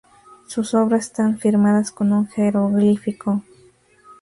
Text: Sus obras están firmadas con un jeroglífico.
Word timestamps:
Sus 0.47 0.73
obras 0.73 1.05
están 1.05 1.37
firmadas 1.37 1.91
con 1.91 2.11
un 2.11 2.27
jeroglífico. 2.27 3.43